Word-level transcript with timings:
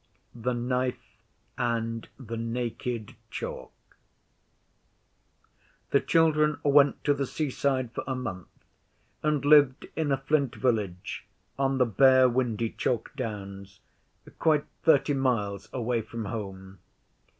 The 0.33 0.55
Knife 0.55 1.19
and 1.59 2.07
the 2.17 2.35
Naked 2.35 3.13
Chalk 3.29 3.71
The 5.91 5.99
children 5.99 6.57
went 6.63 7.03
to 7.03 7.13
the 7.13 7.27
seaside 7.27 7.91
for 7.91 8.03
a 8.07 8.15
month, 8.15 8.47
and 9.21 9.45
lived 9.45 9.85
in 9.95 10.11
a 10.11 10.17
flint 10.17 10.55
village 10.55 11.27
on 11.59 11.77
the 11.77 11.85
bare 11.85 12.27
windy 12.27 12.71
chalk 12.71 13.15
Downs, 13.15 13.79
quite 14.39 14.65
thirty 14.81 15.13
miles 15.13 15.69
away 15.71 16.01
from 16.01 16.25
home. 16.25 16.79